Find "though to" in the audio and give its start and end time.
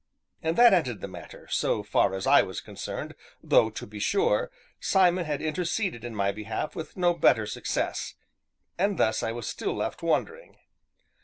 3.43-3.85